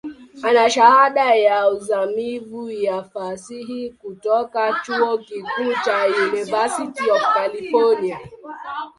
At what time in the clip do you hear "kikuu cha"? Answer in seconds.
5.17-6.05